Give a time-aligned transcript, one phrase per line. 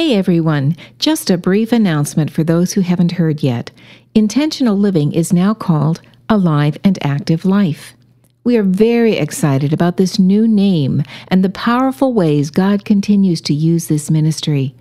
[0.00, 3.70] Hey everyone, just a brief announcement for those who haven't heard yet.
[4.14, 7.92] Intentional living is now called Alive and Active Life.
[8.42, 13.52] We are very excited about this new name and the powerful ways God continues to
[13.52, 14.74] use this ministry.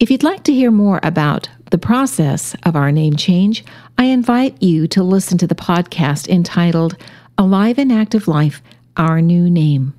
[0.00, 3.64] If you'd like to hear more about the process of our name change,
[3.96, 6.96] I invite you to listen to the podcast entitled
[7.38, 8.60] Alive and Active Life
[8.96, 9.94] Our New Name.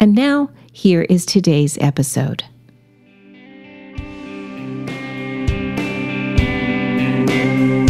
[0.00, 2.44] And now, here is today's episode.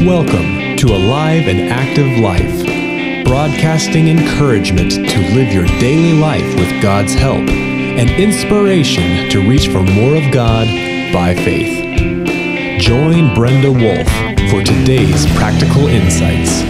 [0.06, 7.15] Welcome to Alive and Active Life, broadcasting encouragement to live your daily life with God's
[7.15, 10.66] help and inspiration to reach for more of God
[11.12, 12.80] by faith.
[12.80, 14.09] Join Brenda Wolf
[14.51, 16.62] for today's practical insights.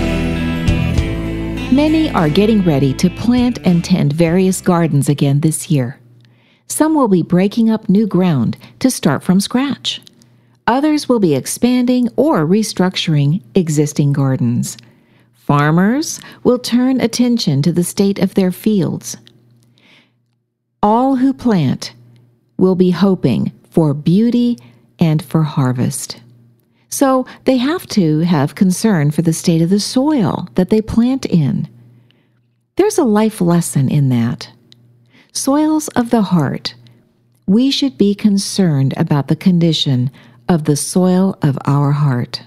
[1.72, 5.98] Many are getting ready to plant and tend various gardens again this year.
[6.66, 10.02] Some will be breaking up new ground to start from scratch.
[10.66, 14.76] Others will be expanding or restructuring existing gardens.
[15.32, 19.16] Farmers will turn attention to the state of their fields.
[20.82, 21.94] All who plant
[22.58, 24.56] will be hoping for beauty
[24.98, 26.20] and for harvest.
[26.90, 31.24] So they have to have concern for the state of the soil that they plant
[31.24, 31.68] in.
[32.76, 34.50] There's a life lesson in that.
[35.32, 36.74] Soils of the heart.
[37.46, 40.10] We should be concerned about the condition
[40.52, 42.42] of the soil of our heart.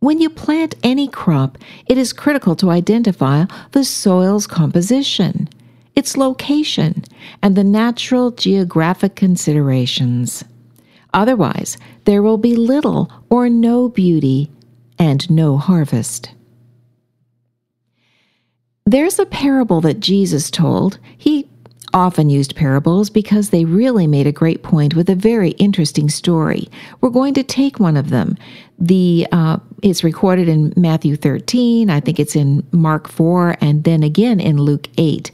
[0.00, 5.48] When you plant any crop, it is critical to identify the soil's composition,
[5.96, 7.02] its location,
[7.42, 10.44] and the natural geographic considerations.
[11.14, 14.50] Otherwise, there will be little or no beauty
[14.98, 16.30] and no harvest.
[18.84, 20.98] There's a parable that Jesus told.
[21.16, 21.48] He
[21.96, 26.68] often used parables because they really made a great point with a very interesting story.
[27.00, 28.36] We're going to take one of them.
[28.78, 34.02] The uh, it's recorded in Matthew 13, I think it's in Mark 4, and then
[34.02, 35.30] again in Luke 8.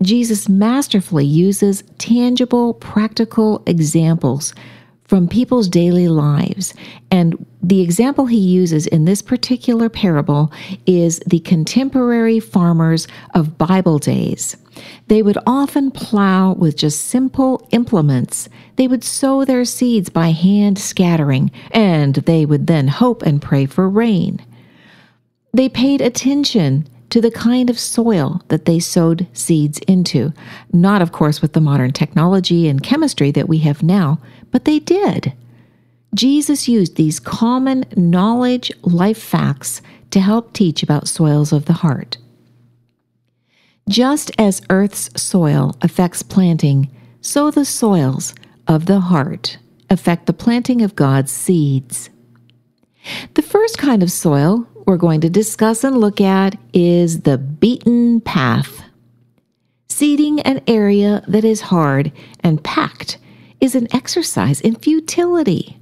[0.00, 4.54] Jesus masterfully uses tangible, practical examples
[5.08, 6.74] from people's daily lives.
[7.10, 10.52] And the example he uses in this particular parable
[10.86, 14.56] is the contemporary farmers of Bible days.
[15.08, 18.48] They would often plow with just simple implements.
[18.76, 23.66] They would sow their seeds by hand scattering, and they would then hope and pray
[23.66, 24.44] for rain.
[25.52, 30.32] They paid attention to the kind of soil that they sowed seeds into.
[30.72, 34.20] Not, of course, with the modern technology and chemistry that we have now,
[34.50, 35.32] but they did.
[36.14, 42.16] Jesus used these common knowledge life facts to help teach about soils of the heart.
[43.88, 46.90] Just as Earth's soil affects planting,
[47.20, 48.34] so the soils
[48.66, 49.58] of the heart
[49.90, 52.10] affect the planting of God's seeds.
[53.34, 58.22] The first kind of soil we're going to discuss and look at is the beaten
[58.22, 58.82] path.
[59.90, 62.10] Seeding an area that is hard
[62.40, 63.18] and packed
[63.60, 65.78] is an exercise in futility.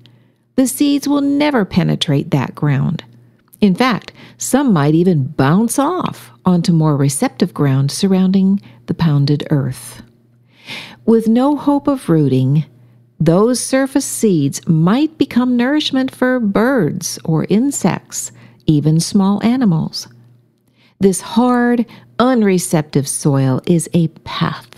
[0.56, 3.05] The seeds will never penetrate that ground.
[3.61, 10.03] In fact, some might even bounce off onto more receptive ground surrounding the pounded earth.
[11.05, 12.65] With no hope of rooting,
[13.21, 18.33] those surface seeds might become nourishment for birds or insects
[18.66, 20.09] even small animals.
[21.00, 21.87] This hard,
[22.19, 24.69] unreceptive soil is a path.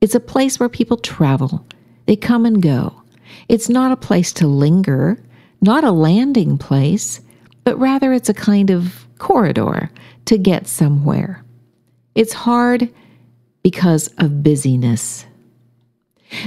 [0.00, 1.64] It's a place where people travel,
[2.06, 3.02] they come and go.
[3.48, 5.22] It's not a place to linger,
[5.60, 7.20] not a landing place,
[7.64, 9.90] but rather it's a kind of corridor
[10.26, 11.44] to get somewhere.
[12.14, 12.88] It's hard
[13.62, 15.26] because of busyness.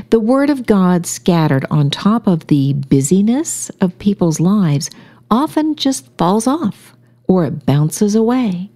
[0.09, 4.89] The Word of God scattered on top of the busyness of people's lives
[5.31, 6.95] often just falls off,
[7.27, 8.71] or it bounces away,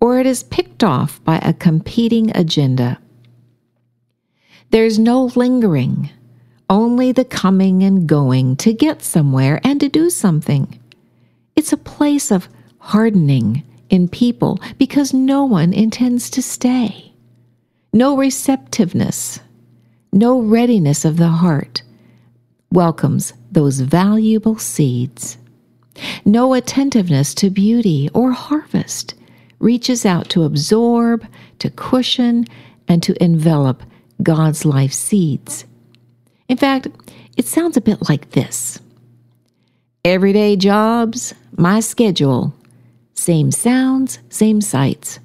[0.00, 2.98] or it is picked off by a competing agenda.
[4.70, 6.10] There's no lingering,
[6.68, 10.78] only the coming and going to get somewhere and to do something.
[11.56, 12.48] It's a place of
[12.78, 17.12] hardening in people because no one intends to stay.
[17.92, 19.40] No receptiveness,
[20.12, 21.82] no readiness of the heart
[22.70, 25.38] welcomes those valuable seeds.
[26.28, 29.14] No attentiveness to beauty or harvest
[29.60, 31.26] reaches out to absorb,
[31.58, 32.44] to cushion,
[32.86, 33.82] and to envelop
[34.22, 35.64] God's life seeds.
[36.46, 36.88] In fact,
[37.38, 38.78] it sounds a bit like this.
[40.04, 42.54] Everyday jobs, my schedule,
[43.14, 45.20] same sounds, same sights,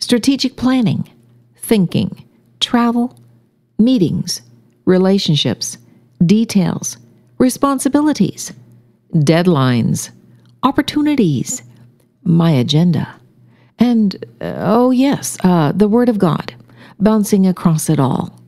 [0.00, 1.08] strategic planning,
[1.54, 2.24] thinking,
[2.58, 3.16] travel,
[3.78, 4.42] meetings,
[4.86, 5.78] relationships,
[6.26, 6.96] details,
[7.38, 8.52] responsibilities,
[9.14, 10.10] deadlines,
[10.62, 11.62] opportunities,
[12.22, 13.14] my agenda,
[13.78, 16.54] and, uh, oh yes, uh, the Word of God
[16.98, 18.38] bouncing across it all,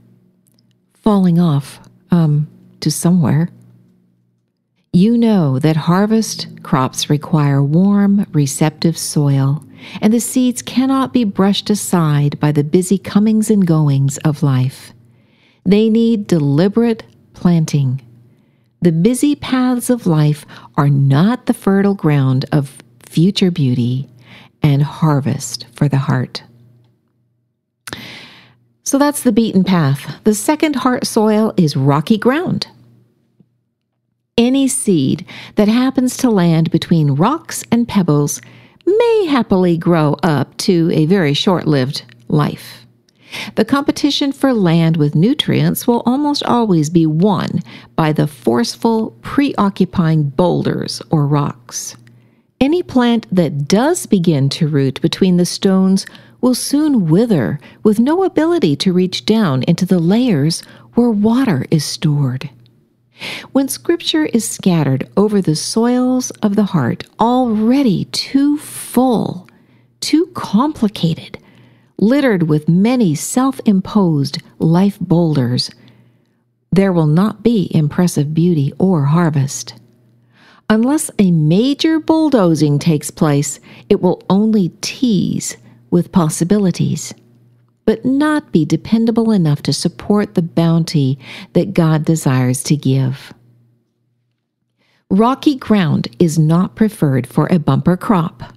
[0.94, 1.80] falling off,
[2.10, 2.48] um,
[2.80, 3.48] to somewhere.
[4.92, 9.64] You know that harvest crops require warm, receptive soil,
[10.00, 14.92] and the seeds cannot be brushed aside by the busy comings and goings of life.
[15.64, 17.04] They need deliberate
[17.34, 18.02] planting.
[18.82, 20.46] The busy paths of life
[20.76, 24.08] are not the fertile ground of future beauty
[24.62, 26.42] and harvest for the heart.
[28.82, 30.20] So that's the beaten path.
[30.24, 32.68] The second heart soil is rocky ground.
[34.36, 35.26] Any seed
[35.56, 38.40] that happens to land between rocks and pebbles
[38.86, 42.79] may happily grow up to a very short lived life.
[43.54, 47.60] The competition for land with nutrients will almost always be won
[47.94, 51.96] by the forceful, preoccupying boulders or rocks.
[52.60, 56.06] Any plant that does begin to root between the stones
[56.40, 60.62] will soon wither with no ability to reach down into the layers
[60.94, 62.50] where water is stored.
[63.52, 69.48] When scripture is scattered over the soils of the heart, already too full,
[70.00, 71.38] too complicated,
[72.00, 75.70] littered with many self imposed life boulders,
[76.72, 79.74] there will not be impressive beauty or harvest.
[80.68, 85.56] Unless a major bulldozing takes place, it will only tease
[85.90, 87.12] with possibilities,
[87.84, 91.18] but not be dependable enough to support the bounty
[91.52, 93.34] that God desires to give.
[95.10, 98.54] Rocky ground is not preferred for a bumper crop.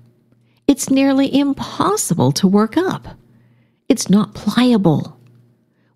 [0.67, 3.17] It's nearly impossible to work up.
[3.93, 5.19] It's not pliable.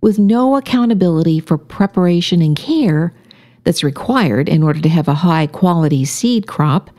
[0.01, 3.11] With no accountability for preparation and care
[3.63, 6.91] that's required in order to have a high quality seed crop,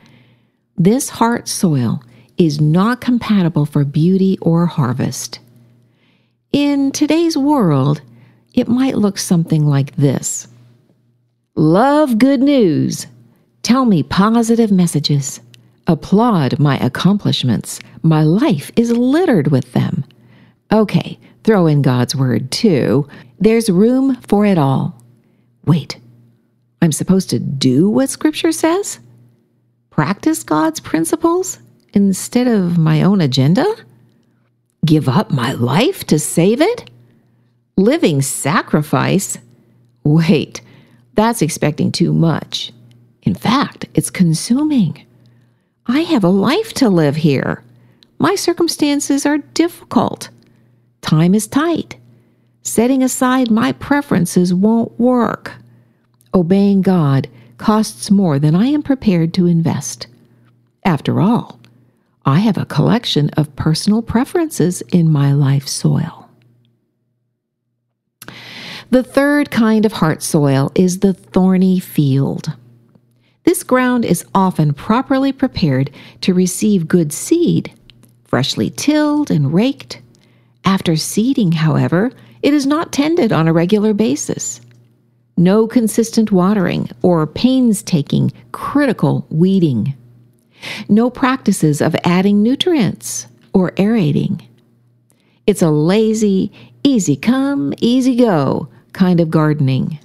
[0.75, 2.03] this heart soil
[2.37, 5.39] is not compatible for beauty or harvest.
[6.51, 8.01] In today's world,
[8.53, 10.49] it might look something like this
[11.55, 13.07] Love good news.
[13.63, 15.39] Tell me positive messages.
[15.87, 17.79] Applaud my accomplishments.
[18.03, 20.03] My life is littered with them.
[20.71, 23.07] Okay, throw in God's word too.
[23.39, 25.01] There's room for it all.
[25.65, 25.99] Wait,
[26.81, 28.99] I'm supposed to do what Scripture says?
[29.89, 31.59] Practice God's principles
[31.93, 33.65] instead of my own agenda?
[34.85, 36.89] Give up my life to save it?
[37.75, 39.37] Living sacrifice?
[40.03, 40.61] Wait,
[41.15, 42.71] that's expecting too much.
[43.23, 45.05] In fact, it's consuming.
[45.87, 47.63] I have a life to live here.
[48.19, 50.29] My circumstances are difficult.
[51.01, 51.97] Time is tight.
[52.61, 55.53] Setting aside my preferences won't work.
[56.33, 60.07] Obeying God costs more than I am prepared to invest.
[60.85, 61.59] After all,
[62.25, 66.29] I have a collection of personal preferences in my life soil.
[68.91, 72.53] The third kind of heart soil is the thorny field.
[73.43, 75.91] This ground is often properly prepared
[76.21, 77.71] to receive good seed,
[78.25, 80.01] freshly tilled and raked.
[80.69, 82.11] After seeding, however,
[82.43, 84.61] it is not tended on a regular basis.
[85.35, 89.95] No consistent watering or painstaking, critical weeding.
[90.87, 94.47] No practices of adding nutrients or aerating.
[95.47, 96.51] It's a lazy,
[96.83, 99.97] easy come, easy go kind of gardening.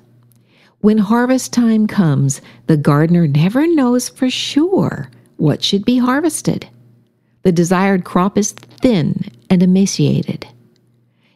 [0.81, 6.67] When harvest time comes, the gardener never knows for sure what should be harvested.
[7.43, 10.49] The desired crop is thin and emaciated.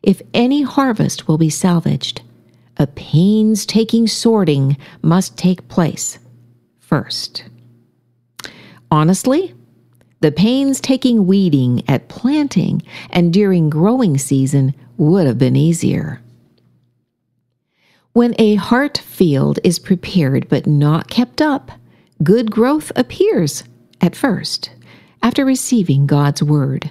[0.03, 2.23] If any harvest will be salvaged,
[2.77, 6.19] a painstaking sorting must take place
[6.79, 7.45] first.
[8.91, 9.55] Honestly,
[10.21, 16.21] the painstaking weeding at planting and during growing season would have been easier.
[18.13, 21.71] When a heart field is prepared but not kept up,
[22.23, 23.63] good growth appears
[24.01, 24.71] at first
[25.23, 26.91] after receiving God's word.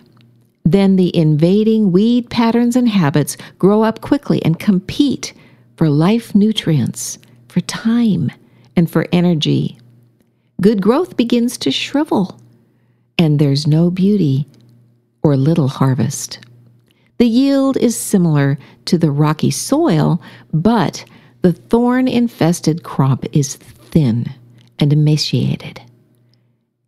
[0.68, 5.34] Then the invading weed patterns and habits grow up quickly and compete
[5.78, 8.34] for life nutrients, for time,
[8.76, 9.80] and for energy.
[10.60, 12.42] Good growth begins to shrivel,
[13.18, 14.46] and there's no beauty
[15.24, 16.40] or little harvest.
[17.18, 18.58] The yield is similar
[18.88, 20.22] to the rocky soil,
[20.52, 21.06] but
[21.44, 24.34] the thorn infested crop is thin
[24.80, 25.80] and emaciated.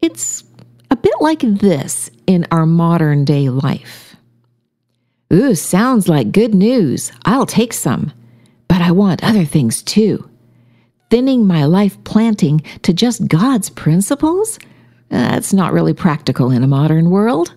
[0.01, 0.43] It's
[0.91, 4.15] a bit like this in our modern day life.
[5.33, 7.11] Ooh, sounds like good news.
[7.25, 8.13] I'll take some.
[8.67, 10.29] But I want other things too.
[11.09, 14.59] thinning my life planting to just God's principles?
[15.09, 17.53] That's not really practical in a modern world.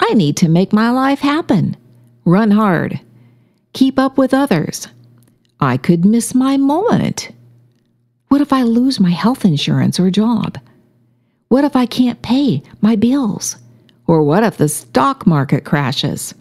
[0.00, 1.76] I need to make my life happen,
[2.24, 3.00] run hard,
[3.72, 4.88] keep up with others.
[5.60, 7.30] I could miss my moment.
[8.28, 10.58] What if I lose my health insurance or job?
[11.48, 13.56] What if I can't pay my bills?
[14.06, 16.34] Or what if the stock market crashes?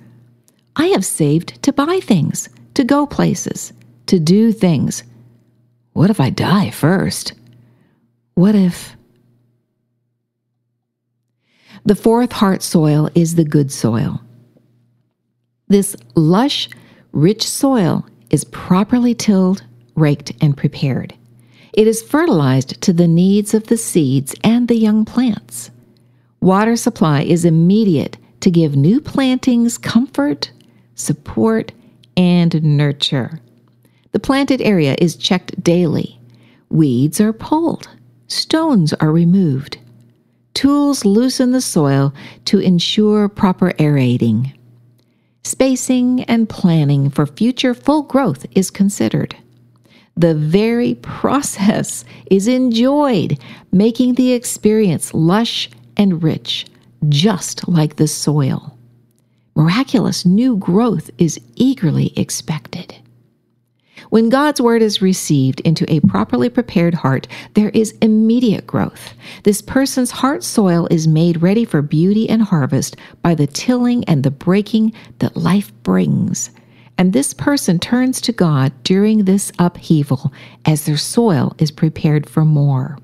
[0.75, 3.73] I have saved to buy things, to go places,
[4.07, 5.03] to do things.
[5.93, 7.33] What if I die first?
[8.35, 8.95] What if.
[11.85, 14.21] The fourth heart soil is the good soil.
[15.67, 16.69] This lush,
[17.11, 19.63] rich soil is properly tilled,
[19.95, 21.13] raked, and prepared.
[21.73, 25.71] It is fertilized to the needs of the seeds and the young plants.
[26.43, 30.51] Water supply is immediate to give new plantings comfort,
[30.93, 31.71] support,
[32.17, 33.39] and nurture.
[34.11, 36.19] The planted area is checked daily.
[36.69, 37.87] Weeds are pulled,
[38.27, 39.77] stones are removed.
[40.53, 44.51] Tools loosen the soil to ensure proper aerating.
[45.45, 49.33] Spacing and planning for future full growth is considered.
[50.17, 53.39] The very process is enjoyed,
[53.71, 55.69] making the experience lush
[56.03, 56.67] and rich,
[57.09, 58.77] just like the soil.
[59.55, 62.95] Miraculous new growth is eagerly expected.
[64.09, 69.13] When God's word is received into a properly prepared heart, there is immediate growth.
[69.43, 74.23] This person's heart soil is made ready for beauty and harvest by the tilling and
[74.23, 76.51] the breaking that life brings.
[76.97, 80.33] And this person turns to God during this upheaval
[80.65, 82.99] as their soil is prepared for more.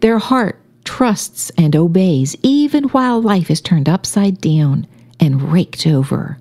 [0.00, 4.86] Their heart trusts and obeys even while life is turned upside down
[5.20, 6.38] and raked over.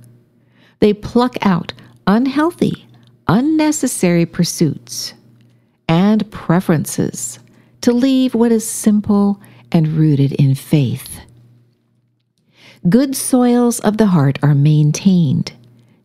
[0.80, 1.74] They pluck out
[2.08, 2.88] unhealthy,
[3.28, 5.14] unnecessary pursuits
[5.90, 7.40] and preferences
[7.82, 9.42] to leave what is simple
[9.74, 11.20] and rooted in faith.
[12.88, 15.52] Good soils of the heart are maintained,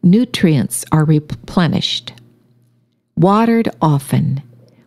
[0.02, 2.12] nutrients are replenished,
[3.16, 4.42] watered often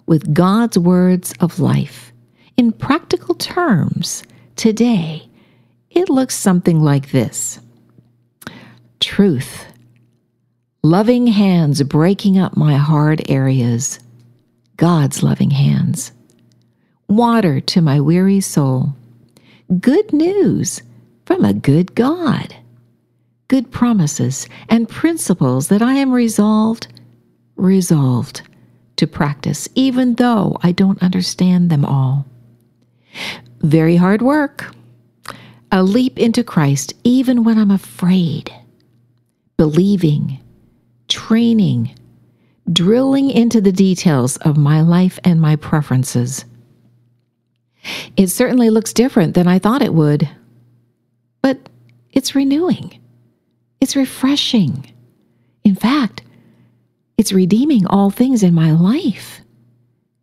[0.05, 2.11] with God's words of life.
[2.57, 4.23] In practical terms,
[4.55, 5.27] today,
[5.89, 7.59] it looks something like this
[9.01, 9.65] Truth
[10.81, 13.99] Loving hands breaking up my hard areas.
[14.77, 16.11] God's loving hands.
[17.09, 18.93] Water to my weary soul.
[19.79, 20.81] Good news
[21.25, 22.55] from a good God.
[23.47, 26.87] Good promises and principles that I am resolved,
[27.55, 28.43] resolved
[28.95, 32.25] to practice, even though I don't understand them all.
[33.61, 34.73] Very hard work.
[35.71, 38.53] A leap into Christ, even when I'm afraid.
[39.57, 40.39] Believing
[41.07, 41.95] training,
[42.71, 46.45] drilling into the details of my life and my preferences.
[48.17, 50.27] It certainly looks different than I thought it would,
[51.41, 51.69] but
[52.11, 52.99] it's renewing,
[53.79, 54.91] it's refreshing.
[55.63, 56.23] In fact,
[57.17, 59.41] it's redeeming all things in my life.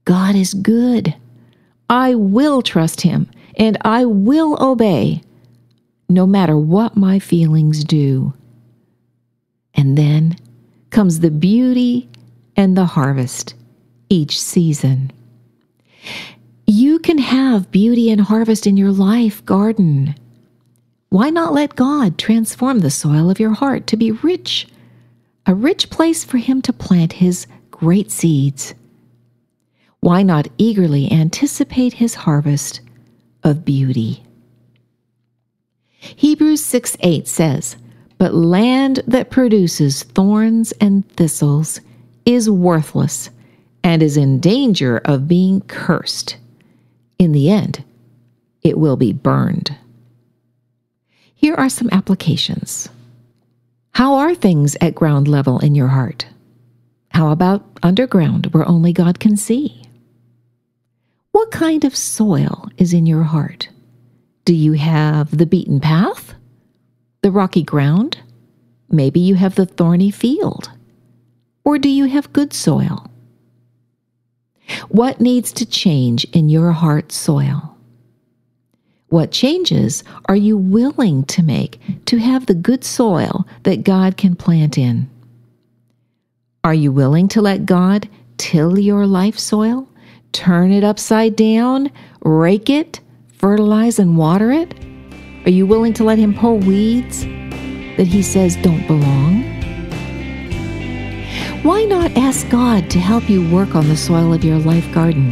[0.04, 1.14] God is good.
[1.92, 5.20] I will trust Him and I will obey
[6.08, 8.32] no matter what my feelings do.
[9.74, 10.38] And then
[10.88, 12.08] comes the beauty
[12.56, 13.54] and the harvest
[14.08, 15.12] each season.
[16.66, 20.14] You can have beauty and harvest in your life garden.
[21.10, 24.66] Why not let God transform the soil of your heart to be rich,
[25.44, 28.72] a rich place for Him to plant His great seeds?
[30.02, 32.80] Why not eagerly anticipate His harvest
[33.44, 34.24] of beauty?
[35.92, 37.76] Hebrews 6 8 says,
[38.18, 41.80] but land that produces thorns and thistles
[42.26, 43.30] is worthless
[43.84, 46.36] and is in danger of being cursed.
[47.20, 47.84] In the end,
[48.62, 49.76] it will be burned.
[51.32, 52.88] Here are some applications.
[53.92, 56.26] How are things at ground level in your heart?
[57.10, 59.81] How about underground where only God can see?
[61.32, 63.68] What kind of soil is in your heart?
[64.44, 66.34] Do you have the beaten path?
[67.22, 68.18] the rocky ground?
[68.90, 70.70] Maybe you have the thorny field.
[71.64, 73.06] Or do you have good soil?
[74.88, 77.76] What needs to change in your heart soil?
[79.08, 84.34] What changes are you willing to make to have the good soil that God can
[84.34, 85.08] plant in?
[86.64, 89.86] Are you willing to let God till your life soil,
[90.32, 91.90] turn it upside down,
[92.22, 93.00] rake it,
[93.34, 94.74] fertilize and water it?
[95.44, 97.24] Are you willing to let Him pull weeds
[97.96, 99.42] that He says don't belong?
[101.62, 105.30] Why not ask God to help you work on the soil of your life garden?